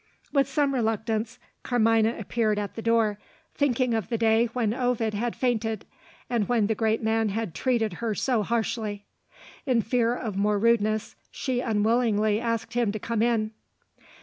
[0.33, 3.19] With some reluctance, Carmina appeared at the door;
[3.53, 5.85] thinking of the day when Ovid had fainted,
[6.27, 9.05] and when the great man had treated her so harshly.
[9.67, 13.51] In fear of more rudeness, she unwillingly asked him to come in.